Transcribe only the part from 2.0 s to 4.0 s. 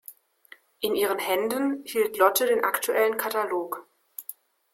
Lotte den aktuellen Katalog.